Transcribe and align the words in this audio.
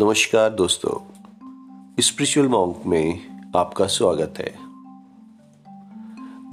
नमस्कार 0.00 0.50
दोस्तों। 0.50 1.12
Spiritual 2.00 2.48
monk 2.48 2.82
में 2.86 3.26
आपका 3.56 3.86
स्वागत 3.86 4.34
है। 4.38 4.54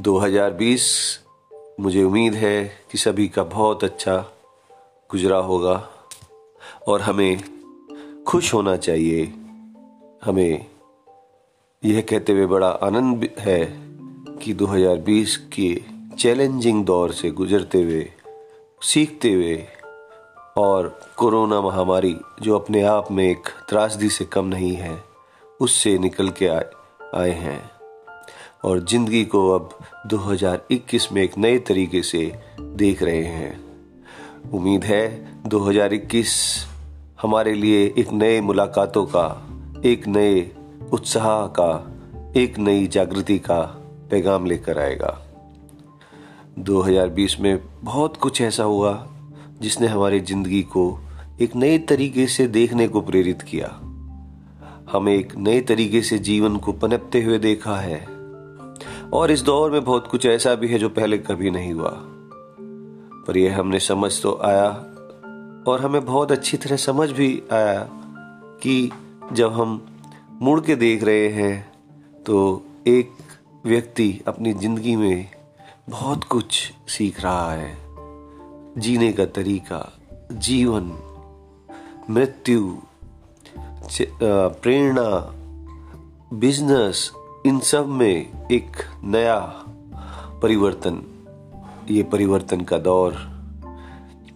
2020 0.02 1.20
मुझे 1.80 2.04
उम्मीद 2.04 2.34
है 2.34 2.72
कि 2.92 2.98
सभी 2.98 3.28
का 3.28 3.44
बहुत 3.44 3.84
अच्छा 3.84 4.18
गुजरा 5.12 5.38
होगा 5.38 5.90
और 6.88 7.02
हमें 7.02 7.44
खुश 8.28 8.54
होना 8.54 8.78
चाहिए। 8.78 9.26
हमें 10.26 10.66
यह 11.86 12.02
कहते 12.02 12.34
हुए 12.34 12.46
बड़ा 12.46 12.70
आनंद 12.70 13.30
है 13.40 13.66
कि 14.38 14.54
2020 14.54 15.38
के 15.38 15.82
चैलेंजिंग 16.20 16.86
दौर 16.86 17.14
से 17.14 17.32
गुजरते 17.32 17.84
हुए, 17.84 18.12
सीखते 18.82 19.34
हुए 19.34 19.68
और 20.58 21.00
कोरोना 21.18 21.62
महामारी, 21.62 22.18
जो 22.42 22.60
अपने 22.60 22.82
आप 22.82 23.12
में 23.12 23.32
एक 23.32 23.44
त्रासदी 23.70 24.10
से 24.10 24.26
कम 24.26 24.46
नहीं 24.46 24.74
है, 24.74 25.04
उससे 25.62 25.98
निकल 25.98 26.30
के 26.30 26.48
आए 26.48 26.66
आए 27.16 27.32
हैं। 27.32 27.72
और 28.66 28.80
ज़िंदगी 28.80 29.26
को 29.26 29.52
अब 29.52 29.80
2021 30.08 31.12
में 31.12 31.24
एक 31.24 31.38
नए 31.38 31.58
तरीके 31.60 32.04
से 32.04 32.40
देख 32.60 33.04
रहे 33.04 33.24
हैं। 33.24 33.64
उम्मीद 34.54 34.84
है 34.84 35.28
2021 35.48 36.66
हमारे 37.22 37.54
लिए 37.54 37.94
एक 37.98 38.12
नए 38.12 38.42
मुलाकातों 38.42 39.06
का, 39.06 39.48
एक 39.86 40.08
नए 40.08 40.52
उत्साह 40.94 41.48
का, 41.48 41.92
एक 42.36 42.58
नई 42.58 42.88
जागृति 42.88 43.40
का 43.40 43.62
पैगाम 44.12 44.46
लेकर 44.46 44.80
आएगा। 44.80 45.22
2020 46.60 47.40
में 47.40 47.60
बहुत 47.82 48.18
कुछ 48.18 48.42
ऐसा 48.42 48.64
हुआ 48.64 49.08
जिसने 49.62 49.88
हमारी 49.88 50.20
ज़िंदगी 50.20 50.62
को 50.76 50.84
एक 51.42 51.56
नए 51.56 51.78
तरीके 51.90 52.28
से 52.28 52.48
देखने 52.48 52.88
को 52.88 53.02
प्रेरित 53.02 53.42
किया। 53.42 53.68
हमें 54.92 55.14
एक 55.14 55.36
नए 55.38 55.60
तरीके 55.62 56.02
से 56.02 56.18
जीवन 56.20 56.56
को 56.58 56.72
पनपते 56.74 57.22
हुए 57.24 57.38
देखा 57.40 57.76
है। 57.78 58.00
और 59.14 59.32
इस 59.32 59.42
दौर 59.42 59.72
में 59.72 59.84
बहुत 59.84 60.08
कुछ 60.08 60.26
ऐसा 60.26 60.56
भी 60.56 60.68
है 60.68 60.80
जो 60.80 60.90
पहले 60.90 61.18
कभी 61.18 61.52
नहीं 61.52 61.74
हुआ। 61.74 61.92
पर 63.28 63.38
यह 63.38 63.60
हमने 63.60 63.80
समझ 63.80 64.12
तो 64.22 64.40
आया 64.46 64.68
और 65.68 65.82
हमें 65.84 66.04
बहुत 66.06 66.32
अच्छी 66.32 66.58
तरह 66.58 66.76
समझ 66.78 67.10
भी 67.12 67.32
आया 67.52 67.88
कि 68.64 68.92
जब 69.34 69.54
हम 69.54 69.82
मुड़ 70.42 70.60
के 70.60 70.76
देख 70.76 71.04
रहे 71.04 71.28
हैं 71.30 71.72
तो 72.26 72.40
एक 72.88 73.12
व्यक्ति 73.66 74.10
अपनी 74.28 74.54
ज़िंदगी 74.54 74.96
में 74.96 75.30
बहुत 75.90 76.24
कुछ 76.24 76.72
सीख 76.88 77.22
रहा 77.22 77.52
है। 77.54 77.91
जीने 78.78 79.12
का 79.14 79.26
तरीका, 79.28 79.80
जीवन, 80.32 80.92
मृत्यु 82.10 82.78
प्रेरणा 84.24 85.10
बिज़नेस 86.34 87.12
इन 87.46 87.60
सब 87.60 87.88
में 87.90 88.48
एक 88.52 88.78
नया 89.04 89.40
परिवर्तन, 90.42 91.02
ये 91.90 92.04
परिवर्तन 92.04 92.62
का 92.62 92.78
दौर। 92.78 93.16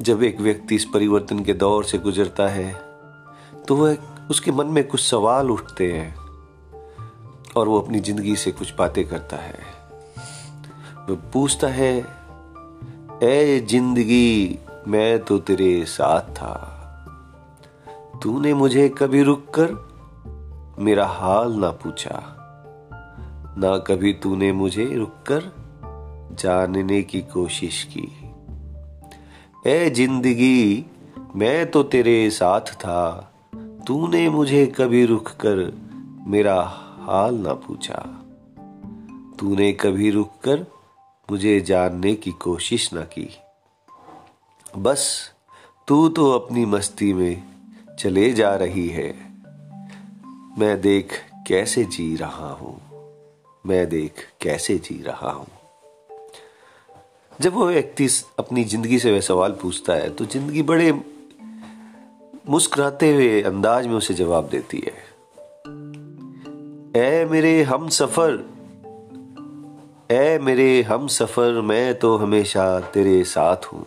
जब 0.02 0.23
एक 0.23 0.42
व्यक्ति 0.42 0.75
इस 0.75 0.86
परिवर्तन 0.86 1.39
के 1.39 1.53
दौर 1.53 1.86
से 1.86 1.97
गुजरता 1.97 2.47
है 2.47 2.73
तो 3.67 3.75
वह 3.75 3.97
उसके 4.30 4.52
मन 4.52 4.67
में 4.67 4.83
कुछ 4.83 5.02
सवाल 5.02 5.52
उठते 5.52 5.92
हैं 5.94 6.14
और 7.55 7.67
वो 7.67 7.80
अपनी 7.80 7.99
ज़िंदगी 7.99 8.36
से 8.36 8.52
कुछ 8.52 8.73
बातें 8.75 9.03
करता 9.08 9.38
है। 9.38 9.59
वो 11.09 11.16
पूछता 11.33 11.67
है 11.67 12.25
ए 13.26 13.59
ज़िंदगी, 13.59 14.59
मैं 14.88 15.20
तो 15.20 15.38
तेरे 15.40 15.86
साथ 15.86 16.22
था। 16.22 16.54
तूने 18.23 18.54
मुझे 18.54 18.90
कभी 18.90 19.23
रुक 19.23 19.45
कर 19.59 19.72
मेरा 20.80 21.06
हाल 21.06 21.54
ना 21.54 21.70
पूछा। 21.70 22.36
ना 23.58 23.77
कभी 23.77 24.14
तूने 24.14 24.52
मुझे 24.52 24.86
रुककर 24.95 25.52
जानने 26.39 27.04
की 27.04 27.22
कोशिश 27.22 27.83
की। 27.83 28.32
ए 29.67 29.89
ज़िंदगी, 29.89 30.86
मैं 31.36 31.72
तो 31.72 31.83
तेरे 31.83 32.30
साथ 32.30 32.61
था। 32.61 33.32
तूने 33.88 34.30
मुझे 34.30 34.66
कभी 34.66 35.05
रुक 35.05 35.28
कर 35.28 35.78
मेरा 36.28 36.61
हाल 37.02 37.36
ना 37.36 37.54
पूछा। 37.54 38.22
तूने 39.39 39.73
कभी 39.73 40.10
रुक 40.10 40.32
कर 40.44 40.74
मुझे 41.31 41.59
जानने 41.61 42.13
की 42.15 42.31
कोशिश 42.31 42.89
न 42.93 43.02
की। 43.03 43.27
बस, 44.77 45.31
तू 45.87 46.09
तो 46.09 46.31
अपनी 46.31 46.65
मस्ती 46.65 47.13
में 47.13 47.43
चले 47.99 48.31
जा 48.33 48.55
रही 48.55 48.87
है। 48.89 49.09
मैं 50.59 50.81
देख 50.81 51.13
कैसे 51.47 51.83
जी 51.86 52.15
रहा 52.15 52.52
हूँ। 52.52 52.80
मैं 53.65 53.89
देख 53.89 54.25
कैसे 54.41 54.77
जी 54.77 55.02
रहा 55.03 55.31
हूँ। 55.31 55.47
जब 57.42 57.53
वो 57.53 57.67
व्यक्ति 57.67 58.07
अपनी 58.39 58.63
ज़िंदगी 58.63 58.99
से 58.99 59.11
वह 59.11 59.19
सवाल 59.19 59.52
पूछता 59.52 59.93
है 59.93 60.09
तो 60.09 60.25
ज़िंदगी 60.25 60.61
बड़े 60.61 60.92
मुस्कुराते 62.49 63.13
हुए 63.13 63.42
अंदाज 63.42 63.87
में 63.87 63.95
उसे 63.95 64.13
जवाब 64.13 64.49
देती 64.49 64.83
है। 64.86 64.93
ए 66.97 67.25
मेरे 67.25 67.61
हम 67.63 67.89
सफ़र 67.89 68.43
ए 70.11 70.39
मेरे 70.39 70.82
हम 70.82 71.08
सफ़र 71.08 71.61
मैं 71.61 71.99
तो 71.99 72.17
हमेशा 72.17 72.80
तेरे 72.80 73.23
साथ 73.23 73.55
हूँ। 73.55 73.86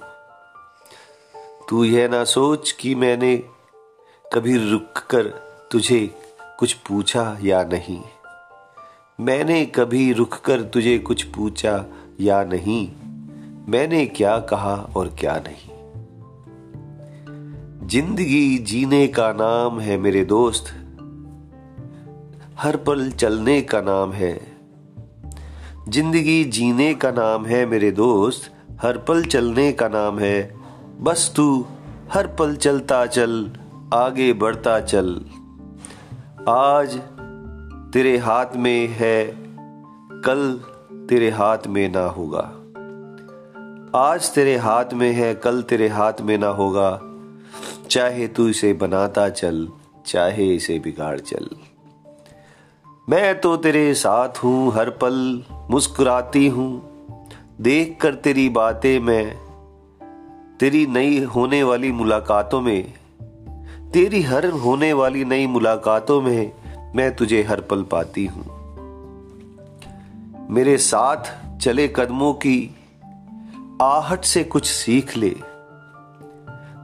तू 1.68 1.84
यह 1.84 2.08
ना 2.08 2.24
सोच 2.24 2.72
कि 2.72 2.94
मैंने 2.94 3.36
कभी 4.32 4.70
रुक 4.70 4.98
कर 5.10 5.22
तुझे 5.72 6.10
कुछ 6.58 6.72
पूछा 6.72 7.38
या 7.42 7.64
नहीं। 7.64 8.00
मैंने 9.20 9.66
कभी 9.66 10.12
रुक 10.12 10.34
कर 10.34 10.62
तुझे 10.62 10.98
कुछ 10.98 11.22
पूछा 11.22 11.84
या 12.20 12.44
नहीं। 12.44 12.88
मैंने 13.68 14.06
क्या 14.06 14.38
कहा 14.38 14.74
और 14.96 15.08
क्या 15.08 15.42
नहीं। 15.48 15.70
ज़िंदगी 17.88 18.58
जीने 18.58 19.06
का 19.08 19.32
नाम 19.32 19.80
है 19.80 19.96
मेरे 19.96 20.24
दोस्त। 20.24 20.64
हर 22.58 22.76
पल 22.76 23.10
चलने 23.10 23.62
का 23.62 23.80
नाम 23.80 24.12
है 24.12 24.47
ज़िंदगी 25.88 26.44
जीने 26.44 26.94
का 26.94 27.10
नाम 27.10 27.46
है 27.46 27.66
मेरे 27.66 27.90
दोस्त, 27.90 28.50
हर 28.82 28.98
पल 28.98 29.24
चलने 29.24 29.72
का 29.72 29.88
नाम 29.88 30.18
है। 30.18 30.58
बस 31.00 31.32
तू, 31.36 31.66
हर 32.12 32.26
पल 32.26 32.56
चलता 32.56 33.06
चल, 33.06 33.52
आगे 33.94 34.32
बढ़ता 34.32 34.80
चल। 34.80 35.24
आज 36.48 36.96
तेरे 37.92 38.18
हाथ 38.18 38.46
में 38.56 38.88
है, 38.88 39.24
कल 40.24 40.60
तेरे 41.08 41.30
हाथ 41.30 41.58
में 41.66 41.88
ना 41.88 42.04
होगा। 42.04 42.44
आज 43.98 44.30
तेरे 44.34 44.56
हाथ 44.56 44.94
में 44.94 45.12
है, 45.12 45.34
कल 45.34 45.62
तेरे 45.62 45.88
हाथ 45.88 46.20
में 46.20 46.38
ना 46.38 46.48
होगा। 46.48 47.00
चाहे 47.90 48.28
तू 48.28 48.48
इसे 48.48 48.72
बनाता 48.72 49.28
चल, 49.28 49.68
चाहे 50.06 50.54
इसे 50.54 50.78
बिगाड़ 50.78 51.18
चल। 51.20 51.48
मैं 53.08 53.40
तो 53.40 53.56
तेरे 53.56 53.94
साथ 53.94 54.38
हूँ 54.44 54.72
हर 54.72 54.90
पल, 54.90 55.44
मुस्कुराती 55.70 56.46
हूँ। 56.48 56.70
देख 57.60 57.96
कर 58.00 58.14
तेरी 58.14 58.48
बातें 58.48 58.98
मैं, 59.00 59.36
तेरी 60.60 60.86
नई 60.86 61.22
होने 61.24 61.62
वाली 61.62 61.92
मुलाकातों 61.92 62.60
में, 62.60 62.92
तेरी 63.92 64.22
हर 64.22 64.46
होने 64.46 64.92
वाली 64.92 65.24
नई 65.24 65.46
मुलाकातों 65.46 66.20
में 66.22 66.52
मैं 66.96 67.14
तुझे 67.16 67.42
हर 67.42 67.60
पल 67.60 67.82
पाती 67.82 68.26
हूँ। 68.26 68.44
मेरे 70.50 70.76
साथ 70.78 71.34
चले 71.58 71.88
कदमों 71.88 72.32
की 72.34 72.58
आहट 73.82 74.24
से 74.24 74.44
कुछ 74.44 74.66
सीख 74.66 75.16
ले। 75.16 75.34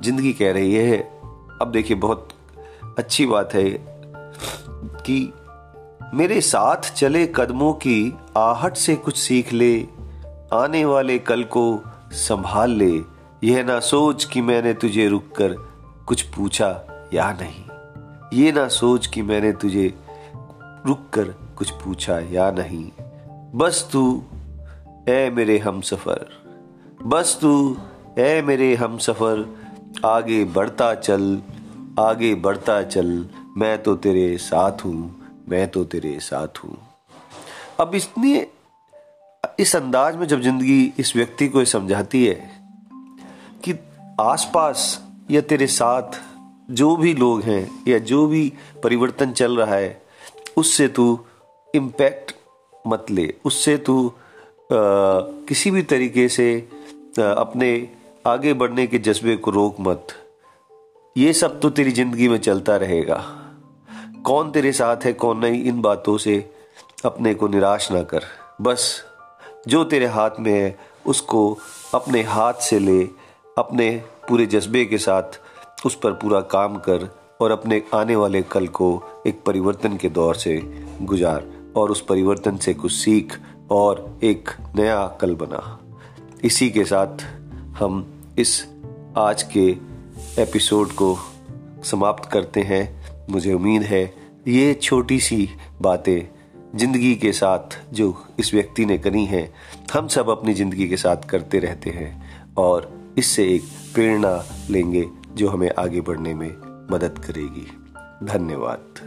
ज़िंदगी 0.03 0.33
कह 0.33 0.53
रही 0.53 0.75
है, 0.75 0.99
अब 1.63 1.71
देखिए 1.73 1.97
बहुत 1.97 2.29
अच्छी 2.99 3.27
बात 3.27 3.55
है 3.55 3.71
कि 4.99 5.33
मेरे 6.15 6.41
साथ 6.41 6.77
चले 6.77 7.27
कदमों 7.27 7.73
की 7.73 8.15
आहट 8.37 8.77
से 8.77 8.95
कुछ 8.97 9.17
सीख 9.17 9.53
ले, 9.53 9.87
आने 10.53 10.85
वाले 10.85 11.19
कल 11.19 11.43
को 11.45 11.83
संभाल 12.13 12.71
ले। 12.71 12.91
यह 13.45 13.65
ना 13.65 13.81
सोच 13.81 14.25
कि 14.25 14.41
मैंने 14.41 14.75
तुझे 14.75 15.09
रुक 15.09 15.23
कर 15.37 15.55
कुछ 16.07 16.23
पूछा 16.23 16.69
या 17.15 17.33
नहीं। 17.33 18.39
ये 18.39 18.53
ना 18.53 18.69
सोच 18.69 19.07
कि 19.07 19.23
मैंने 19.23 19.53
तुझे 19.53 19.95
रुक 20.87 21.09
कर 21.13 21.25
कुछ 21.59 21.71
पूछा 21.71 22.19
या 22.19 22.51
नहीं। 22.51 22.91
बस 23.55 23.89
तू, 23.93 24.23
ए 25.09 25.31
मेरे 25.31 25.59
हम 25.59 25.81
सफ़र 25.81 26.27
बस 27.07 27.39
तू, 27.41 27.77
ए 28.19 28.43
मेरे 28.43 28.75
हम 28.75 28.99
सफ़र 28.99 29.45
आगे 30.05 30.45
बढ़ता 30.45 30.95
चल, 30.95 31.43
आगे 31.99 32.35
बढ़ता 32.35 32.83
चल, 32.83 33.27
मैं 33.57 33.83
तो 33.83 33.97
तेरे 33.97 34.37
साथ 34.39 34.85
हूँ। 34.85 35.24
मैं 35.49 35.67
तो 35.69 35.85
तेरे 35.85 36.19
साथ 36.21 36.59
हूँ। 36.65 36.77
अब 37.81 37.95
इसने 37.95 38.47
इस 39.61 39.75
अंदाज 39.77 40.17
में 40.17 40.27
जब 40.27 40.41
ज़िंदगी 40.41 40.93
इस 40.99 41.15
व्यक्ति 41.17 41.49
को 41.49 41.65
समझाती 41.65 42.25
है 42.27 42.35
कि 43.65 43.75
आसपास 44.21 45.01
या 45.31 45.41
तेरे 45.41 45.67
साथ 45.67 46.21
जो 46.71 46.95
भी 46.97 47.13
लोग 47.15 47.43
हैं 47.43 47.85
या 47.89 47.99
जो 48.01 48.27
भी 48.27 48.53
परिवर्तन 48.83 49.33
चल 49.33 49.57
रहा 49.57 49.75
है 49.75 50.03
उससे 50.57 50.89
तू 50.89 51.19
इम्पैक्ट 51.75 52.35
मत 52.87 53.11
ले। 53.11 53.33
उससे 53.45 53.77
तू 53.79 54.13
किसी 54.73 55.71
भी 55.71 55.83
तरीके 55.85 56.29
से 56.29 56.47
आ, 57.21 57.23
अपने 57.23 57.89
आगे 58.27 58.53
बढ़ने 58.55 58.87
के 58.87 58.99
जज्बे 58.99 59.37
को 59.37 59.51
रोक 59.51 59.77
मत। 59.81 60.07
ये 61.17 61.33
सब 61.33 61.61
तो 61.61 61.71
तेरी 61.71 61.91
ज़िंदगी 61.93 62.29
में 62.29 62.39
चलता 62.39 62.77
रहेगा। 62.77 63.17
कौन 64.25 64.51
तेरे 64.51 64.73
साथ 64.73 64.97
है, 65.05 65.13
कौन 65.13 65.39
नहीं, 65.39 65.65
इन 65.65 65.81
बातों 65.81 66.19
से 66.19 66.55
अपने 67.05 67.35
को 67.35 67.49
निराश 67.49 67.93
ना 67.93 68.03
कर। 68.03 68.25
बस, 68.61 69.05
जो 69.69 69.85
तेरे 69.85 70.07
हाथ 70.07 70.31
में 70.41 70.53
है, 70.53 70.79
उसको 71.07 71.59
अपने 71.95 72.23
हाथ 72.23 72.55
से 72.55 72.79
ले, 72.79 73.05
अपने 73.59 74.03
पूरे 74.29 74.47
जज्बे 74.47 74.85
के 74.85 74.99
साथ 74.99 75.23
उस 75.87 75.95
पर 75.95 76.13
पूरा 76.13 76.41
काम 76.41 76.77
कर 76.77 77.17
और 77.41 77.51
अपने 77.51 77.83
आने 77.95 78.17
वाले 78.17 78.43
कल 78.43 78.67
को 78.67 79.03
एक 79.27 79.43
परिवर्तन 79.47 79.97
के 79.97 80.09
दौर 80.09 80.35
से 80.35 80.85
गुजार 81.03 81.45
और 81.77 81.91
उस 81.91 82.01
परिवर्तन 82.01 82.57
से 82.57 82.75
कुछ 82.75 82.93
सीख 82.93 83.41
और 83.71 84.19
एक 84.23 84.49
नया 84.77 85.19
कल 85.21 85.35
बना। 85.35 85.81
इसी 86.45 86.71
के 86.71 86.85
साथ 86.85 87.23
हम 87.79 88.15
इस 88.39 88.69
आज 89.19 89.43
के 89.43 89.77
एपिसोड 90.43 90.89
को 90.89 91.19
समाप्त 91.85 92.31
करते 92.31 92.61
हैं। 92.61 93.04
मुझे 93.31 93.53
उम्मीद 93.53 93.83
है 93.83 94.05
ये 94.49 94.75
छोटी 94.75 95.19
सी 95.21 95.49
बातें 95.81 96.79
ज़िंदगी 96.79 97.15
के 97.17 97.33
साथ 97.33 97.79
जो 97.93 98.07
इस 98.39 98.53
व्यक्ति 98.55 98.85
ने 98.85 98.99
करी 98.99 99.25
हैं, 99.25 99.49
हम 99.93 100.09
सब 100.09 100.29
अपनी 100.29 100.55
ज़िंदगी 100.55 100.89
के 100.89 100.97
साथ 100.97 101.29
करते 101.29 101.59
रहते 101.59 101.91
हैं 101.91 102.11
और 102.57 102.91
इससे 103.19 103.45
एक 103.55 103.63
प्रेरणा 103.95 104.35
लेंगे 104.71 105.05
जो 105.35 105.49
हमें 105.49 105.71
आगे 105.79 106.01
बढ़ने 106.01 106.35
में 106.35 106.51
मदद 106.91 107.19
करेगी। 107.19 107.67
धन्यवाद। 108.27 109.01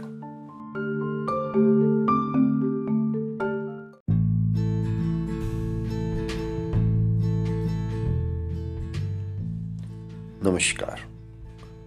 नमस्कार। 10.44 11.07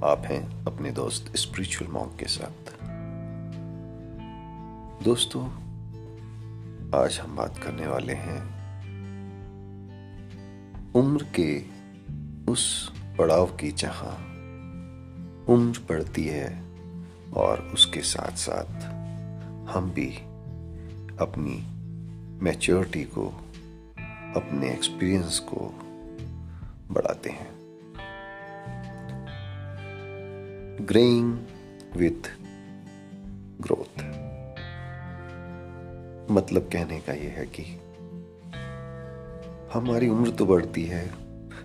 आप 0.04 0.22
हैं 0.26 0.66
अपने 0.66 0.92
दोस्त 0.92 1.38
स्पिरिचुअल 1.38 1.92
मॉन्क 1.92 2.16
के 2.20 2.26
साथ। 2.26 2.72
दोस्तों, 5.04 5.44
आज 7.04 7.20
हम 7.20 7.36
बात 7.36 7.58
करने 7.58 7.88
वाले 7.88 8.14
हैं 8.14 8.42
उम्र 10.94 11.26
के 11.40 11.66
उस 12.52 12.92
पड़ाव 13.18 13.46
की 13.46 13.72
जहाँ 13.72 14.16
उम्र 15.50 15.80
बढ़ती 15.90 16.26
है 16.26 16.64
और 17.34 17.62
उसके 17.74 18.02
साथ 18.02 18.36
साथ 18.38 18.84
हम 19.76 19.92
भी 19.92 20.10
अपनी 21.20 21.64
मैच्योरिटी 22.44 23.04
को, 23.04 23.28
अपने 24.36 24.72
एक्सपीरियंस 24.72 25.40
को 25.40 25.74
बढ़ाते 26.92 27.30
हैं। 27.30 27.51
ग्रेइंग 30.82 31.40
विथ 31.98 32.30
ग्रोथ 33.62 34.02
मतलब 36.32 36.70
कहने 36.74 37.00
का 37.00 37.14
यह 37.14 37.30
है 37.30 37.46
कि 37.46 37.64
हमारी 39.74 40.10
उम्र 40.10 40.30
तो 40.30 40.46
बढ़ती 40.46 40.86
है, 40.86 41.08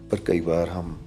पर 0.09 0.19
कई 0.27 0.41
बार 0.41 0.69
हम 0.69 1.01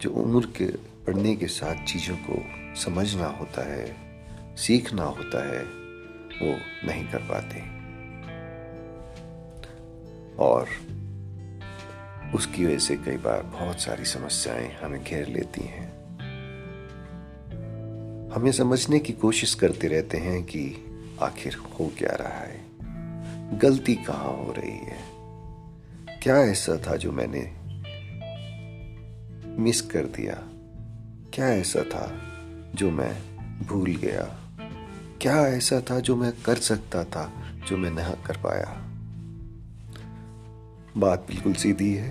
जो 0.00 0.10
उम्र 0.10 0.46
के, 0.46 0.64
बढ़ने 1.06 1.36
के 1.36 1.46
साथ 1.46 1.84
चीज़ों 1.84 2.16
को 2.16 2.42
समझना 2.80 3.26
होता 3.26 3.72
है, 3.72 3.96
सीखना 4.56 5.02
होता 5.02 5.48
है, 5.48 5.62
वो 6.42 6.56
नहीं 6.86 7.08
कर 7.08 7.18
पाते। 7.18 7.60
और 10.38 10.68
उसकी 12.34 12.66
वजह 12.66 12.78
से 12.78 12.96
कई 12.96 13.16
बार 13.16 13.42
बहुत 13.42 13.80
सारी 13.80 14.04
समस्याएँ 14.04 14.72
हमें 14.82 15.04
घेर 15.04 15.26
लेती 15.26 15.60
हैं। 15.60 15.97
हम 18.34 18.46
ये 18.46 18.52
समझने 18.52 18.98
की 18.98 19.12
कोशिश 19.12 19.54
करते 19.54 19.88
रहते 19.88 20.18
हैं 20.18 20.42
कि 20.42 20.84
आखिर 21.22 21.54
हो 21.54 21.92
क्या 21.98 22.10
रहा 22.10 22.38
है? 22.38 22.60
गलती 23.58 23.94
कहाँ 23.94 24.32
हो 24.32 24.54
रही 24.58 24.70
है? 24.70 24.98
क्या 26.22 26.36
ऐसा 26.36 26.76
था 26.76 26.96
जो 26.96 27.12
मैंने 27.12 27.52
मिस 29.62 29.80
कर 29.80 30.04
दिया? 30.04 30.34
क्या 31.32 31.48
ऐसा 31.48 31.82
था 31.82 32.32
जो 32.74 32.90
मैं 32.90 33.22
भूल 33.66 33.96
गया? 33.96 34.38
क्या 35.20 35.46
ऐसा 35.46 35.80
था 35.80 36.00
जो 36.00 36.16
मैं 36.16 36.32
कर 36.44 36.54
सकता 36.54 37.04
था 37.04 37.32
जो 37.68 37.76
मैं 37.76 37.90
नहीं 37.90 38.14
कर 38.26 38.36
पाया? 38.36 38.84
बात 40.96 41.18
बिल्कुल 41.28 41.54
सीधी 41.54 41.94
है। 41.94 42.10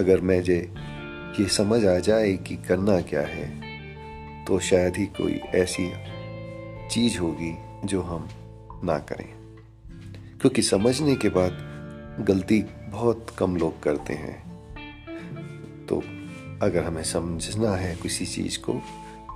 अगर 0.00 0.20
मुझे 0.20 0.74
ये 1.40 1.48
समझ 1.48 1.86
आ 1.86 1.98
जाए 1.98 2.32
कि 2.32 2.56
करना 2.56 3.00
क्या 3.00 3.22
है 3.22 3.65
तो 4.46 4.60
शायद 4.60 4.96
ही 4.96 5.06
कोई 5.06 5.32
ऐसी 5.32 5.92
चीज़ 6.90 7.18
होगी 7.18 7.58
जो 7.84 8.02
हम 8.02 8.28
ना 8.84 8.98
करें। 8.98 9.34
क्योंकि 10.40 10.62
समझने 10.62 11.16
के 11.16 11.28
बाद 11.28 11.52
गलती 12.28 12.62
बहुत 12.88 13.26
कम 13.38 13.56
लोग 13.56 13.82
करते 13.82 14.14
हैं। 14.14 14.46
तो 15.86 15.98
अगर 16.62 16.84
हमें 16.84 17.02
समझना 17.02 17.70
है 17.70 17.96
किसी 17.96 18.26
चीज़ 18.26 18.58
को 18.58 18.82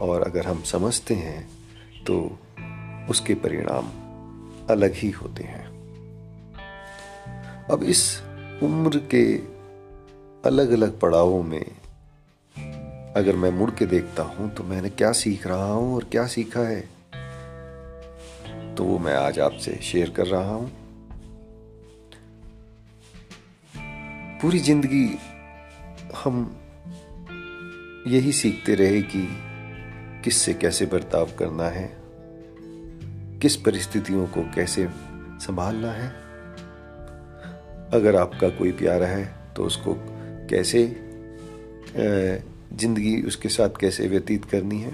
और 0.01 0.23
अगर 0.23 0.47
हम 0.47 0.63
समझते 0.63 1.15
हैं 1.15 1.51
तो 2.05 2.39
उसके 3.11 3.35
परिणाम 3.35 3.85
अलग 4.71 4.93
ही 4.95 5.11
होते 5.11 5.45
हैं। 5.45 5.67
अब 7.71 7.83
इस 7.83 8.23
उम्र 8.63 8.99
के 8.99 9.37
अलग 10.49 10.71
अलग 10.71 11.01
पड़ावों 11.01 11.43
में 11.43 11.80
अगर 13.17 13.37
मैं 13.37 13.51
मुड़ 13.51 13.71
के 13.71 13.87
देखता 13.87 14.23
हूँ 14.23 14.49
तो 14.55 14.65
मैंने 14.65 14.89
क्या 14.91 15.11
सीख 15.13 15.47
रहा 15.47 15.73
हूँ 15.73 15.95
और 15.95 16.05
क्या 16.05 16.27
सीखा 16.27 16.61
है? 16.61 16.81
तो 18.77 18.85
वो 18.85 18.99
मैं 18.99 19.15
आज 19.15 19.39
आपसे 19.39 19.79
शेयर 19.83 20.11
कर 20.11 20.27
रहा 20.27 20.55
हूँ। 20.55 20.71
पूरी 24.43 24.59
ज़िंदगी 24.59 25.07
हम 26.17 26.39
यही 28.07 28.33
सीखते 28.33 28.75
रहे 28.75 29.03
कि 29.03 29.27
किससे 30.25 30.55
कैसे 30.55 30.87
बर्ताव 30.87 31.31
करना 31.39 31.69
है, 31.69 31.91
किस 33.43 33.57
परिस्थितियों 33.57 34.27
को 34.27 34.43
कैसे 34.55 34.89
संभालना 35.41 35.93
है। 35.93 36.09
अगर 37.93 38.17
आपका 38.17 38.49
कोई 38.49 38.73
प्यारा 38.73 39.07
है 39.07 39.25
तो 39.57 39.65
उसको 39.65 39.95
कैसे 40.51 40.85
ज़िंदगी 42.73 43.23
उसके 43.23 43.49
साथ 43.49 43.69
कैसे 43.81 44.09
व्यतीत 44.09 44.45
करनी 44.45 44.81
है? 44.81 44.91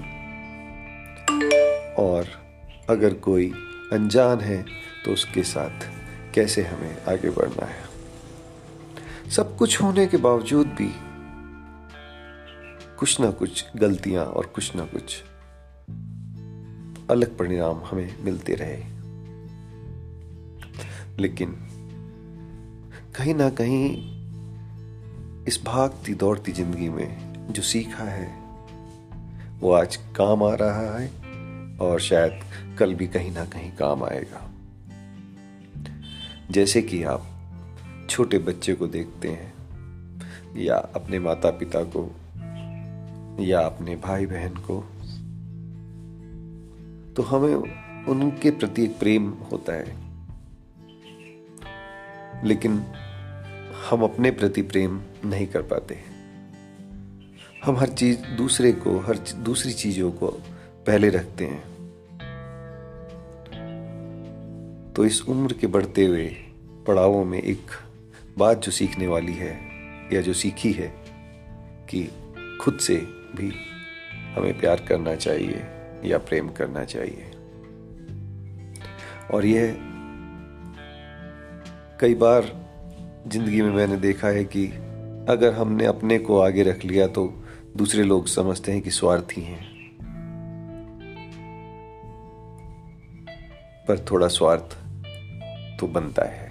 और 1.98 2.26
अगर 2.90 3.14
कोई 3.14 3.52
अनजान 3.92 4.40
है 4.40 4.62
तो 5.04 5.12
उसके 5.12 5.42
साथ 5.42 5.88
कैसे 6.34 6.62
हमें 6.62 7.02
आगे 7.08 7.30
बढ़ना 7.30 7.66
है? 7.66 7.84
सब 9.30 9.56
कुछ 9.56 9.82
होने 9.82 10.06
के 10.06 10.16
बावजूद 10.16 10.66
भी 10.66 10.90
कुछ 12.98 13.20
ना 13.20 13.30
कुछ 13.30 13.64
गलतियाँ 13.76 14.24
और 14.24 14.46
कुछ 14.46 14.76
ना 14.76 14.84
कुछ 14.84 15.22
अलग 17.10 17.36
परिणाम 17.38 17.80
हमें 17.84 18.24
मिलते 18.24 18.54
रहे। 18.54 18.76
लेकिन 21.18 21.52
कहीं 23.16 23.34
ना 23.34 23.50
कहीं 23.50 24.16
इस 25.46 25.60
भागती 25.64 26.14
दौड़ती 26.14 26.52
ज़िंदगी 26.52 26.88
में 26.88 27.25
जो 27.50 27.62
सीखा 27.62 28.04
है, 28.04 28.42
वो 29.60 29.72
आज 29.72 29.96
काम 29.96 30.42
आ 30.42 30.54
रहा 30.54 30.98
है 30.98 31.10
और 31.78 32.00
शायद 32.00 32.40
कल 32.78 32.94
भी 32.94 33.06
कहीं 33.06 33.32
ना 33.32 33.44
कहीं 33.44 33.72
काम 33.72 34.04
आएगा। 34.04 34.50
जैसे 36.50 36.82
कि 36.82 37.02
आप 37.02 37.26
छोटे 38.10 38.38
बच्चे 38.38 38.74
को 38.74 38.86
देखते 38.86 39.28
हैं, 39.28 39.54
या 40.56 40.76
अपने 40.76 41.18
माता 41.18 41.50
पिता 41.50 41.82
को, 41.82 42.16
या 43.44 43.60
अपने 43.60 43.96
भाई 43.96 44.26
बहन 44.26 44.54
को 44.54 44.80
तो 47.14 47.22
हमें 47.22 47.54
उनके 48.04 48.50
प्रति 48.50 48.84
एक 48.84 48.98
प्रेम 48.98 49.30
होता 49.30 49.72
है। 49.72 50.06
लेकिन 52.44 52.72
हम 53.90 54.02
अपने 54.02 54.30
प्रति 54.30 54.62
प्रेम 54.62 55.00
नहीं 55.24 55.46
कर 55.46 55.62
पाते 55.62 56.15
हम 57.66 57.76
हर 57.76 57.88
चीज़ 57.88 58.18
दूसरे 58.36 58.72
को, 58.72 58.98
हर 58.98 59.18
दूसरी 59.18 59.72
चीज़ों 59.72 60.10
को 60.10 60.26
पहले 60.86 61.08
रखते 61.08 61.44
हैं। 61.44 61.62
तो 64.92 65.04
इस 65.04 65.22
उम्र 65.28 65.52
के 65.52 65.66
बढ़ते 65.66 66.04
हुए 66.04 66.26
पड़ावों 66.86 67.24
में 67.24 67.42
एक 67.42 67.70
बात 68.38 68.58
जो 68.58 68.72
सीखने 68.72 69.06
वाली 69.06 69.32
है, 69.32 69.60
या 70.12 70.20
जो 70.20 70.32
सीखी 70.32 70.72
है, 70.72 70.94
कि 71.90 72.10
खुद 72.60 72.78
से 72.78 72.96
भी 73.36 73.52
हमें 74.36 74.58
प्यार 74.58 74.84
करना 74.88 75.14
चाहिए, 75.14 75.64
या 76.04 76.18
प्रेम 76.18 76.48
करना 76.48 76.84
चाहिए। 76.84 77.30
और 79.30 79.46
यह 79.46 79.76
कई 82.00 82.14
बार 82.14 82.42
ज़िंदगी 83.26 83.62
में 83.62 83.70
मैंने 83.70 83.96
देखा 83.96 84.28
है 84.28 84.44
कि 84.44 84.66
अगर 85.28 85.52
हमने 85.52 85.86
अपने 85.86 86.18
को 86.18 86.40
आगे 86.40 86.62
रख 86.62 86.84
लिया 86.84 87.06
तो 87.06 87.42
दूसरे 87.76 88.02
लोग 88.02 88.26
समझते 88.26 88.72
हैं 88.72 88.82
कि 88.82 88.90
स्वार्थी 88.90 89.40
हैं। 89.40 89.76
पर 93.88 94.06
थोड़ा 94.10 94.28
स्वार्थ 94.28 94.76
तो 95.80 95.86
बनता 95.86 96.24
है। 96.24 96.46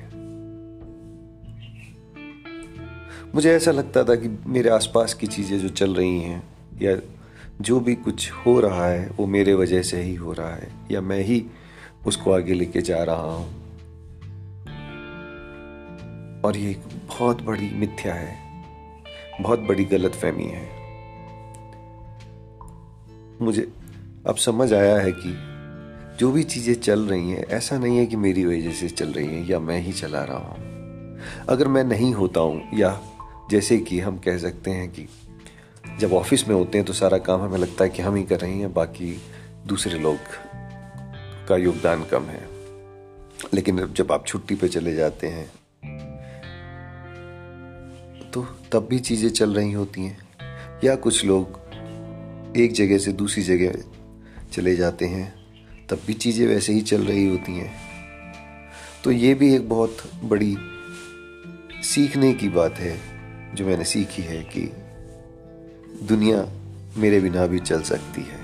मुझे 3.36 3.52
ऐसा 3.52 3.72
लगता 3.72 4.04
था 4.04 4.16
कि 4.16 4.40
मेरे 4.48 4.70
आसपास 4.70 5.14
की 5.14 5.28
चीज़ें 5.28 5.60
जो 5.60 5.70
चल 5.70 5.96
रही 5.96 6.20
हैं, 6.20 6.44
या 6.82 6.98
जो 7.62 7.80
भी 7.80 7.96
कुछ 7.96 8.32
हो 8.32 8.60
रहा 8.60 8.88
है, 8.88 9.10
वो 9.10 9.26
मेरे 9.26 9.54
वजह 9.54 9.82
से 9.82 10.02
ही 10.02 10.16
हो 10.16 10.34
रहा 10.34 10.56
है, 10.56 10.72
या 10.92 11.02
मैं 11.02 11.20
ही 11.20 11.46
उसको 12.06 12.32
आगे 12.32 12.54
लेके 12.54 12.82
जा 12.82 13.04
रहा 13.04 13.34
हूँ। 13.34 13.48
और 16.42 16.58
ये 16.58 16.72
एक 16.72 16.82
बहुत 17.08 17.42
बड़ी 17.42 17.70
मिथ्या 17.74 18.14
है, 18.14 18.64
बहुत 19.42 19.60
बड़ी 19.60 19.86
गलत 19.86 20.12
फहमी 20.12 20.44
है। 20.44 20.75
मुझे 23.42 23.68
अब 24.28 24.36
समझ 24.36 24.74
आया 24.74 24.98
है 24.98 25.12
कि 25.12 25.36
जो 26.20 26.32
भी 26.32 26.44
चीज़ें 26.44 26.74
चल 26.76 27.00
रही 27.02 27.32
हैं, 27.32 27.44
ऐसा 27.46 27.78
नहीं 27.78 27.98
है 27.98 28.06
कि 28.06 28.16
मेरी 28.16 28.46
वजह 28.46 28.72
से 28.72 28.90
चल 28.90 29.10
रही 29.10 29.28
हैं 29.28 29.48
या 29.48 29.60
मैं 29.60 29.80
ही 29.80 29.94
चला 29.94 30.24
रहा 30.24 30.38
हूँ। 30.38 31.20
अगर 31.50 31.68
मैं 31.68 31.84
नहीं 31.84 32.14
होता 32.14 32.40
हूँ, 32.40 32.62
या 32.74 33.00
जैसे 33.52 33.78
कि 33.78 34.00
हम 34.00 34.18
कह 34.18 34.38
सकते 34.38 34.72
हैं 34.72 34.90
कि 34.90 35.08
जब 36.00 36.14
ऑफ़िस 36.14 36.48
में 36.48 36.56
होते 36.56 36.78
हैं 36.78 36.88
तो 36.88 36.94
सारा 36.94 37.18
काम 37.18 37.42
हमें 37.42 37.58
लगता 37.58 37.84
है 37.84 37.90
कि 37.90 38.02
हम 38.02 38.16
ही 38.16 38.24
कर 38.24 38.40
रहे 38.40 38.54
हैं, 38.54 38.74
बाकी 38.74 39.18
दूसरे 39.68 40.00
लोग 40.00 40.18
का 41.48 41.58
योगदान 41.58 42.04
कम 42.04 42.24
है। 42.24 42.44
लेकिन 43.54 43.86
जब 43.88 44.12
आप 44.12 44.26
छुट्टी 44.28 44.56
पे 44.56 44.68
चले 44.68 44.94
जाते 44.96 45.28
हैं 45.28 45.48
तो 48.32 48.46
तब 48.72 48.88
भी 48.90 49.00
चीज़ें 49.00 49.30
चल 49.30 49.54
रही 49.54 49.72
होती 49.72 50.06
हैं। 50.06 50.80
या 50.84 50.96
कुछ 50.96 51.24
लोग 51.26 51.60
एक 52.56 52.72
जगह 52.72 52.98
से 52.98 53.12
दूसरी 53.12 53.44
जगह 53.44 53.74
चले 54.54 54.76
जाते 54.76 55.06
हैं, 55.06 55.36
तब 55.90 56.02
भी 56.08 56.14
चीज़ें 56.14 56.48
वैसे 56.48 56.74
ही 56.74 56.82
चल 56.82 57.02
रही 57.02 57.28
होती 57.28 57.52
हैं। 57.52 57.74
तो 59.04 59.12
ये 59.12 59.34
भी 59.34 59.56
एक 59.56 59.70
बहुत 59.70 59.98
बड़ी 60.24 60.58
सीखने 61.84 62.34
की 62.34 62.50
बात 62.50 62.76
है, 62.78 63.00
जो 63.56 63.66
मैंने 63.66 63.84
सीखी 63.84 64.22
है 64.22 64.44
कि 64.44 64.62
दुनिया 66.08 66.50
मेरे 66.98 67.20
बिना 67.20 67.48
भी 67.48 67.60
चल 67.60 67.82
सकती 67.82 68.22
है, 68.22 68.40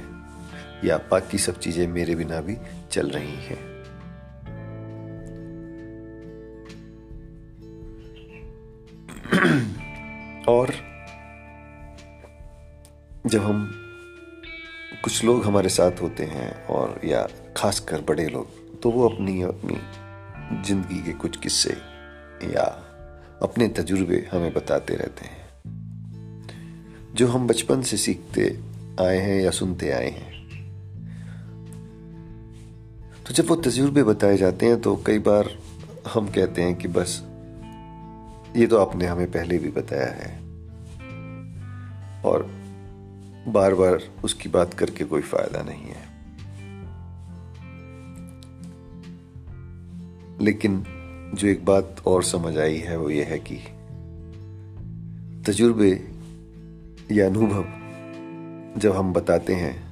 या 0.86 0.98
बाकी 0.98 1.38
सब 1.38 1.60
चीज़ें 1.60 1.88
मेरे 1.88 2.16
बिना 2.16 2.42
भी 2.42 2.58
चल 2.92 3.10
रही 3.10 3.36
हैं। 3.36 3.72
और 10.48 10.74
जब 13.28 13.44
हम 13.44 13.81
कुछ 15.12 15.24
लोग 15.26 15.44
हमारे 15.46 15.70
साथ 15.70 16.02
होते 16.02 16.24
हैं 16.24 16.66
और, 16.66 17.00
या 17.06 17.28
खासकर 17.58 18.02
बड़े 18.02 18.26
लोग 18.26 18.80
तो 18.82 18.90
वो 18.92 19.08
अपनी 19.10 19.42
अपनी 19.42 19.76
ज़िंदगी 20.64 21.02
के 21.04 21.12
कुछ 21.14 21.38
किस्से 21.38 21.74
या 22.54 22.64
अपने 23.44 23.68
तजुर्बे 23.68 24.20
हमें 24.32 24.54
बताते 24.54 24.96
रहते 24.96 25.26
हैं। 25.26 25.40
जो 27.16 27.28
हम 27.28 27.48
बचपन 27.48 27.82
से 27.82 27.98
सीखते 27.98 28.46
आए 29.02 29.18
हैं 29.18 29.42
या 29.42 29.52
सुनते 29.52 29.92
आए 29.92 30.10
हैं। 30.10 30.32
तो 33.28 33.34
जब 33.34 33.48
वो 33.48 33.56
तजुर्बे 33.56 34.04
बताए 34.04 34.38
जाते 34.38 34.66
हैं 34.66 34.80
तो 34.82 34.96
कई 35.06 35.20
बार 35.20 35.50
हम 36.14 36.28
कहते 36.28 36.62
हैं 36.62 36.76
कि 36.76 36.88
बस, 36.88 37.22
ये 38.56 38.68
तो 38.68 38.78
आपने 38.78 39.06
हमें 39.06 39.32
पहले 39.32 39.58
भी 39.58 39.70
बताया 39.72 40.10
है। 40.14 40.34
और 42.26 42.61
बार 43.48 43.74
बार 43.76 44.00
उसकी 44.24 44.50
बात 44.50 44.74
करके 44.74 45.04
कोई 45.04 45.22
फ़ायदा 45.22 45.62
नहीं 45.64 45.84
है। 45.84 46.10
लेकिन 50.42 50.84
जो 51.36 51.48
एक 51.48 51.66
बात 51.66 51.96
और 52.08 52.24
समझ 52.24 52.58
आई 52.58 52.78
है 52.78 52.98
वो 52.98 53.10
ये 53.10 53.24
है 53.24 53.40
कि 53.40 53.56
तजुर्बे 55.46 55.92
या 57.12 57.26
अनुभव 57.28 57.66
जब 58.80 58.96
हम 58.96 59.14
बताते 59.14 59.54
हैं 59.54 59.92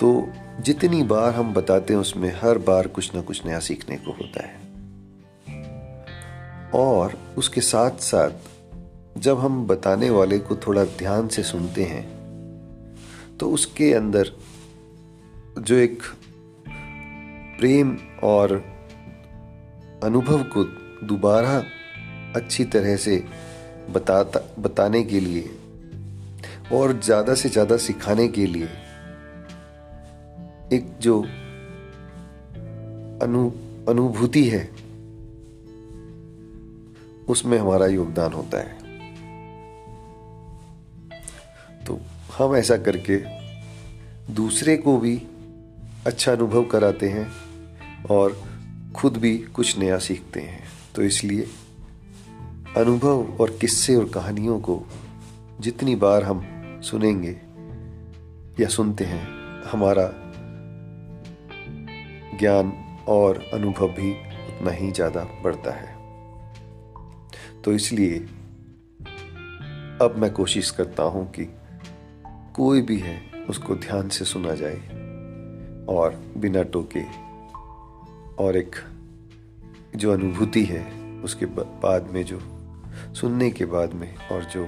तो 0.00 0.28
जितनी 0.60 1.02
बार 1.02 1.34
हम 1.34 1.54
बताते 1.54 1.94
हैं 1.94 2.00
उसमें 2.00 2.40
हर 2.42 2.58
बार 2.58 2.86
कुछ 2.88 3.14
ना 3.14 3.20
कुछ 3.20 3.46
नया 3.46 3.58
सीखने 3.58 3.96
को 3.96 4.12
होता 4.12 4.46
है। 4.46 4.56
और 6.74 7.18
उसके 7.38 7.60
साथ 7.60 7.90
साथ 7.90 8.30
जब 9.18 9.38
हम 9.38 9.66
बताने 9.66 10.10
वाले 10.10 10.38
को 10.38 10.56
थोड़ा 10.56 10.84
ध्यान 10.84 11.28
से 11.28 11.42
सुनते 11.42 11.84
हैं 11.84 12.04
तो 13.38 13.50
उसके 13.50 13.92
अंदर 13.94 14.30
जो 15.58 15.74
एक 15.74 16.02
प्रेम 17.58 17.96
और 18.22 18.52
अनुभव 20.02 20.42
को 20.42 20.64
दोबारा 21.06 21.62
अच्छी 22.36 22.64
तरह 22.64 22.96
से 22.96 23.24
बताता, 23.90 24.40
बताने 24.58 25.02
के 25.04 25.20
लिए 25.20 25.50
और 26.72 26.92
ज़्यादा 27.00 27.34
से 27.34 27.48
ज़्यादा 27.48 27.76
सिखाने 27.76 28.28
के 28.28 28.46
लिए 28.46 28.68
एक 30.72 30.86
जो 31.00 31.20
अनु, 33.22 33.50
अनुभूति 33.88 34.44
है, 34.48 34.68
उसमें 37.28 37.58
हमारा 37.58 37.86
योगदान 37.86 38.32
होता 38.32 38.58
है। 38.58 38.77
हम 42.38 42.54
ऐसा 42.56 42.76
करके 42.76 43.16
दूसरे 44.34 44.76
को 44.76 44.96
भी 44.98 45.16
अच्छा 46.06 46.32
अनुभव 46.32 46.64
कराते 46.64 47.08
हैं 47.08 47.26
और 48.10 48.36
खुद 48.96 49.16
भी 49.16 49.38
कुछ 49.38 49.78
नया 49.78 49.98
सीखते 49.98 50.40
हैं। 50.40 50.62
तो 50.94 51.02
इसलिए 51.02 51.46
अनुभव 52.76 53.36
और 53.40 53.56
किस्से 53.60 53.96
और 53.96 54.08
कहानियों 54.08 54.60
को 54.60 54.80
जितनी 55.60 55.96
बार 55.96 56.24
हम 56.24 56.46
सुनेंगे 56.84 57.36
या 58.60 58.68
सुनते 58.68 59.04
हैं, 59.04 59.26
हमारा 59.72 60.10
ज्ञान 62.38 62.72
और 63.08 63.44
अनुभव 63.54 63.88
भी 63.88 64.12
उतना 64.12 64.70
ही 64.70 64.90
ज़्यादा 64.92 65.24
बढ़ता 65.44 65.70
है। 65.70 65.96
तो 67.62 67.72
इसलिए 67.72 68.18
अब 70.02 70.14
मैं 70.18 70.32
कोशिश 70.32 70.70
करता 70.70 71.02
हूँ 71.02 71.30
कि 71.30 71.54
कोई 72.58 72.82
भी 72.82 72.98
है, 72.98 73.20
उसको 73.48 73.74
ध्यान 73.74 74.08
से 74.08 74.24
सुना 74.24 74.54
जाए। 74.54 74.76
और 75.88 76.34
बिना 76.36 76.62
टोके। 76.62 77.02
और 78.44 78.56
एक 78.56 78.76
जो 79.96 80.12
अनुभूति 80.12 80.64
है, 80.64 81.12
उसके 81.20 81.46
बाद 81.46 82.10
में 82.12 82.24
जो, 82.24 82.40
सुनने 83.14 83.50
के 83.50 83.64
बाद 83.64 83.92
में 83.92 84.16
और 84.16 84.44
जो 84.44 84.64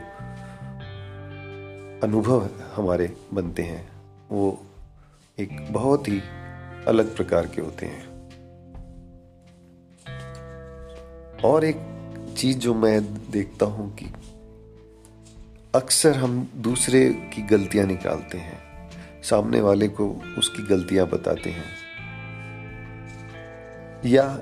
अनुभव 2.06 2.50
हमारे 2.74 3.16
बनते 3.34 3.62
हैं, 3.62 3.88
वो 4.30 4.62
एक 5.38 5.72
बहुत 5.72 6.08
ही 6.08 6.20
अलग 6.88 7.16
प्रकार 7.16 7.46
के 7.46 7.60
होते 7.60 7.86
हैं। 7.86 8.06
और 11.44 11.64
एक 11.64 11.76
चीज़ 12.36 12.58
जो 12.58 12.74
मैं 12.74 13.30
देखता 13.30 13.66
हूँ 13.66 13.96
कि 13.96 14.06
अक्सर 15.74 16.16
हम 16.16 16.50
दूसरे 16.56 17.08
की 17.08 17.42
गलतियाँ 17.42 17.86
निकालते 17.86 18.38
हैं। 18.38 18.62
सामने 19.22 19.60
वाले 19.60 19.88
को 19.88 20.22
उसकी 20.38 20.62
गलतियाँ 20.62 21.06
बताते 21.06 21.50
हैं। 21.50 21.64
या 24.06 24.40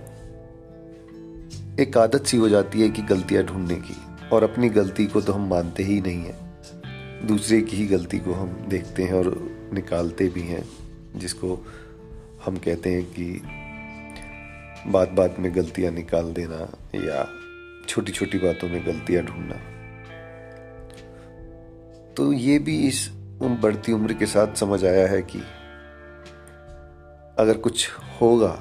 एक 1.81 1.99
आदत 1.99 2.27
सी 2.27 2.37
हो 2.37 2.49
जाती 2.49 2.81
है 2.81 2.89
कि 2.89 3.03
गलतियाँ 3.03 3.45
ढूँढने 3.45 3.75
की, 3.75 3.97
और 4.33 4.43
अपनी 4.43 4.69
गलती 4.69 5.07
को 5.07 5.21
तो 5.21 5.33
हम 5.33 5.49
मानते 5.49 5.83
ही 5.83 6.01
नहीं 6.01 6.25
है। 6.25 7.27
दूसरे 7.27 7.61
की 7.61 7.77
ही 7.77 7.87
गलती 7.87 8.19
को 8.19 8.33
हम 8.33 8.67
देखते 8.69 9.03
हैं 9.03 9.13
और 9.13 9.59
निकालते 9.73 10.29
भी 10.29 10.43
हैं, 10.43 10.69
जिसको 11.17 11.67
हम 12.45 12.57
कहते 12.57 12.91
हैं 12.91 13.05
कि 13.05 13.43
बात 14.87 15.09
बात 15.09 15.37
में 15.39 15.57
गलतियाँ 15.57 15.93
निकाल 15.93 16.33
देना 16.33 16.73
या 16.95 17.29
छोटी 17.89 18.13
छोटी 18.13 18.39
बातों 18.39 18.69
में 18.69 18.87
गलतियाँ 18.87 19.25
ढूंढना। 19.25 19.78
तो 22.19 22.33
ये 22.33 22.59
भी 22.59 22.77
इस 22.89 23.09
बढ़ती 23.43 23.93
उम्र 23.93 24.13
के 24.13 24.27
साथ 24.27 24.55
समझ 24.55 24.85
आया 24.85 25.07
है 25.09 25.23
कि 25.23 25.39
अगर 27.39 27.57
कुछ 27.57 27.89
होगा, 28.21 28.61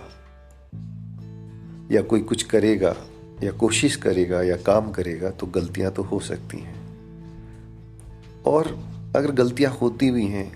या 1.91 2.01
कोई 2.01 2.19
कुछ 2.19 2.43
करेगा, 2.43 2.95
या 3.43 3.51
कोशिश 3.51 3.95
करेगा, 3.95 4.41
या 4.41 4.55
काम 4.55 4.91
करेगा 4.91 5.29
तो 5.29 5.47
गलतियाँ 5.47 5.91
तो 5.91 6.03
हो 6.03 6.19
सकती 6.19 6.57
हैं। 6.57 6.75
और 8.43 8.67
अगर 9.15 9.31
गलतियाँ 9.31 9.71
होती 9.71 10.11
भी 10.11 10.25
हैं 10.25 10.51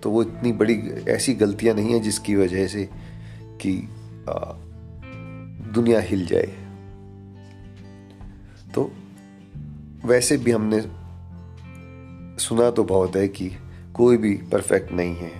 तो 0.00 0.10
वो 0.10 0.22
इतनी 0.22 0.52
बड़ी 0.52 0.78
ऐसी 1.08 1.34
गलतियाँ 1.34 1.74
नहीं 1.74 1.92
है 1.92 2.00
जिसकी 2.00 2.36
वजह 2.36 2.66
से 2.66 2.88
कि 3.60 3.88
दुनिया 5.74 6.00
हिल 6.00 6.26
जाए। 6.26 6.52
तो 8.74 8.92
वैसे 10.04 10.36
भी 10.36 10.50
हमने 10.50 11.01
सुना 12.42 12.70
तो 12.70 12.84
बहुत 12.84 13.16
है 13.16 13.28
कि 13.28 13.50
कोई 13.94 14.16
भी 14.16 14.34
परफेक्ट 14.34 14.92
नहीं 14.92 15.16
है। 15.16 15.30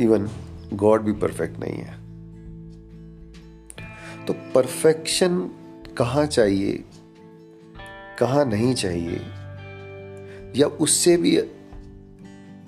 इवन 0.00 0.30
गॉड 0.72 1.02
भी 1.02 1.12
परफेक्ट 1.12 1.58
नहीं 1.58 1.74
है। 1.74 1.94
तो 4.26 4.32
परफेक्शन 4.32 5.50
कहाँ 5.98 6.26
चाहिए? 6.26 6.84
कहाँ 8.18 8.44
नहीं 8.44 8.74
चाहिए? 8.74 9.20
या 10.56 10.66
उससे 10.66 11.16
भी 11.16 11.40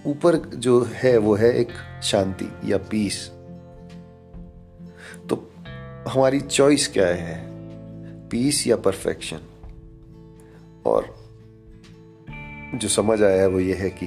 ऊपर 0.06 0.36
जो 0.54 0.88
है, 0.92 1.18
वो 1.18 1.34
है 1.34 1.52
एक 1.54 1.68
शांति 2.02 2.72
या 2.72 2.78
पीस 2.78 3.28
तो 5.28 5.50
हमारी 6.08 6.40
चॉइस 6.40 6.88
क्या 6.88 7.06
है? 7.06 7.48
पीस 8.28 8.66
या 8.66 8.76
परफेक्शन 8.76 9.40
और 10.86 11.17
जो 12.74 12.88
समझ 12.88 13.22
आया 13.22 13.40
है 13.40 13.46
वो 13.48 13.60
ये 13.60 13.74
है 13.74 13.90
कि 13.90 14.06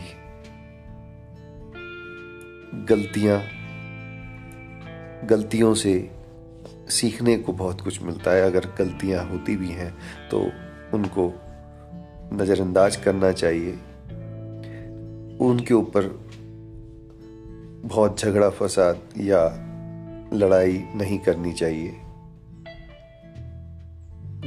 गलतियाँ, 2.90 3.42
गलतियों 5.28 5.74
से 5.74 6.12
सीखने 6.90 7.38
को 7.38 7.54
बहुत 7.54 7.82
कुछ 7.82 8.02
मिलता 8.02 8.32
है। 8.32 8.42
अगर 8.42 8.66
गलतियाँ 8.80 9.30
होती 9.30 9.56
भी 9.56 9.70
हैं 9.70 9.94
तो 10.30 10.42
उनको 10.94 11.34
नज़रअंदाज 12.34 12.96
करना 12.96 13.32
चाहिए। 13.32 13.72
उनके 15.40 15.74
ऊपर 15.74 16.08
बहुत 17.86 18.20
झगड़ा, 18.20 18.50
फसाद 18.50 19.00
या 19.18 19.44
लड़ाई 20.34 20.84
नहीं 20.96 21.20
करनी 21.20 21.54
चाहिए। 21.54 21.98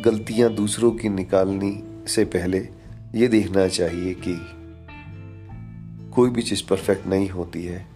गलतियाँ 0.03 0.55
दूसरों 0.55 0.93
की 0.93 1.09
निकालनी 1.09 1.83
से 2.09 2.25
पहले 2.25 2.69
ये 3.15 3.29
देखना 3.29 3.69
चाहिए 3.69 4.15
कि 4.15 4.35
कोई 6.15 6.31
भी 6.31 6.43
चीज़ 6.43 6.69
परफेक्ट 6.71 7.07
नहीं 7.07 7.29
होती 7.31 7.65
है 7.65 7.87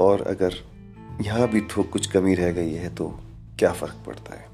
और 0.00 0.22
अगर 0.22 0.54
यहाँ 1.22 1.48
भी 1.48 1.60
तो 1.60 1.82
कुछ 1.82 2.06
कमी 2.06 2.34
रह 2.34 2.52
गई 2.52 2.72
है 2.72 2.94
तो 2.94 3.20
क्या 3.58 3.72
फ़र्क 3.72 3.94
पड़ता 4.06 4.34
है? 4.34 4.48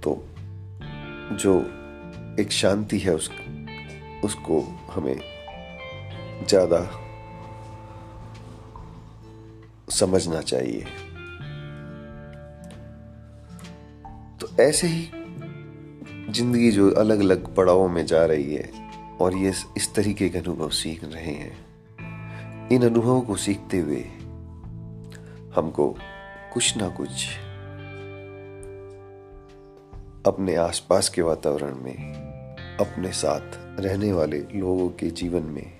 तो 0.00 0.28
जो 1.32 1.60
एक 2.42 2.48
शांति 2.50 2.98
है 2.98 3.14
उस 3.14 3.30
उसको 4.24 4.86
हमें 4.90 5.20
ज़्यादा 6.48 6.90
समझना 9.90 10.40
चाहिए। 10.40 10.84
तो 14.40 14.62
ऐसे 14.62 14.86
ही 14.86 15.15
ज़िंदगी 16.30 16.70
जो 16.70 16.90
अलग 16.90 17.20
अलग 17.20 17.54
पड़ावों 17.54 17.88
में 17.88 18.06
जा 18.06 18.24
रही 18.24 18.54
है 18.54 18.70
और 19.20 19.34
ये 19.34 19.52
इस 19.76 19.94
तरीके 19.94 20.28
के 20.28 20.38
अनुभव 20.38 20.68
सीख 20.68 21.04
रहे 21.04 21.32
हैं। 21.32 22.68
इन 22.68 22.82
अनुभवों 22.82 23.20
को 23.20 23.36
सीखते 23.36 23.78
हुए 23.78 24.04
हमको 25.56 25.96
कुछ 26.52 26.76
ना 26.76 26.88
कुछ 26.88 27.26
अपने 30.26 30.54
आसपास 30.54 31.08
के 31.08 31.22
वातावरण 31.22 31.74
में, 31.74 32.14
अपने 32.80 33.12
साथ 33.12 33.58
रहने 33.80 34.12
वाले 34.12 34.38
लोगों 34.38 34.88
के 34.88 35.10
जीवन 35.10 35.42
में 35.42 35.72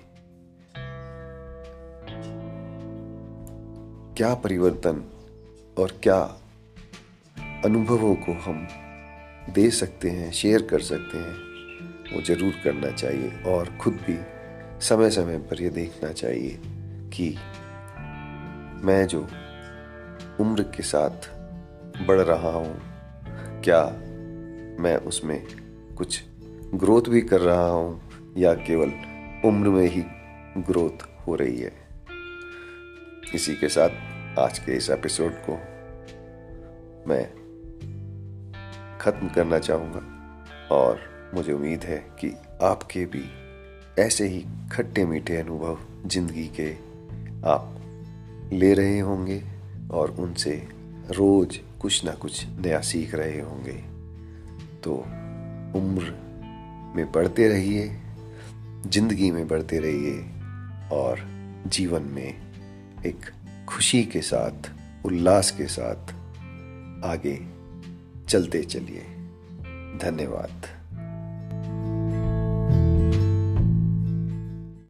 क्या 4.17 4.33
परिवर्तन 4.33 5.03
और 5.79 5.99
क्या 6.03 6.19
अनुभवों 7.65 8.15
को 8.15 8.31
हम 8.31 8.67
दे 9.49 9.69
सकते 9.71 10.09
हैं 10.09 10.31
शेयर 10.31 10.61
कर 10.61 10.81
सकते 10.81 11.17
हैं, 11.17 11.35
वो 12.15 12.21
ज़रूर 12.21 12.53
करना 12.63 12.91
चाहिए 12.91 13.43
और 13.45 13.77
खुद 13.81 13.93
भी 13.93 14.17
समय 14.85 15.09
समय 15.09 15.37
पर 15.37 15.61
यह 15.61 15.69
देखना 15.69 16.11
चाहिए 16.11 16.59
कि 17.13 17.37
मैं 18.85 19.07
जो 19.07 19.27
उम्र 20.39 20.63
के 20.63 20.83
साथ 20.83 21.29
बढ़ 22.07 22.21
रहा 22.21 22.49
हूँ, 22.49 22.81
क्या 23.61 23.83
मैं 24.83 24.97
उसमें 24.97 25.47
कुछ 25.97 26.23
ग्रोथ 26.75 27.01
भी 27.01 27.21
कर 27.21 27.41
रहा 27.41 27.67
हूँ 27.67 28.01
या 28.37 28.53
केवल 28.53 28.91
उम्र 29.45 29.69
में 29.69 29.89
ही 29.89 30.03
ग्रोथ 30.57 31.27
हो 31.27 31.35
रही 31.35 31.57
है? 31.57 31.73
इसी 33.35 33.55
के 33.55 33.69
साथ 33.69 33.89
आज 34.39 34.59
के 34.59 34.71
इस 34.71 34.89
एपिसोड 34.89 35.31
को 35.49 35.53
मैं 37.09 37.36
ख़त्म 39.01 39.27
करना 39.27 39.59
चाहूँगा। 39.59 40.01
और 40.75 40.99
मुझे 41.33 41.53
उम्मीद 41.53 41.83
है 41.83 41.97
कि 42.19 42.33
आपके 42.63 43.05
भी 43.05 43.23
ऐसे 43.99 44.27
ही 44.27 44.45
खट्टे 44.71 45.05
मीठे 45.05 45.37
अनुभव 45.37 45.77
ज़िंदगी 46.05 46.47
के 46.59 46.71
आप 47.49 47.73
ले 48.53 48.73
रहे 48.73 48.99
होंगे 48.99 49.41
और 49.91 50.11
उनसे 50.19 50.51
रोज 51.11 51.59
कुछ 51.81 52.03
ना 52.05 52.11
कुछ 52.11 52.45
नया 52.59 52.79
सीख 52.81 53.15
रहे 53.15 53.39
होंगे। 53.41 53.73
तो 54.83 54.95
उम्र 55.79 56.13
में 56.95 57.11
बढ़ते 57.11 57.47
रहिए, 57.47 57.87
ज़िंदगी 58.87 59.31
में 59.31 59.47
बढ़ते 59.47 59.79
रहिए 59.79 60.17
और 60.91 61.19
जीवन 61.67 62.03
में 62.05 63.03
एक 63.05 63.25
खुशी 63.69 64.03
के 64.03 64.21
साथ, 64.21 64.71
उल्लास 65.05 65.51
के 65.51 65.67
साथ 65.67 66.13
आगे 67.05 67.35
चलते 68.29 68.63
चलिए। 68.63 69.01
धन्यवाद। 69.97 70.76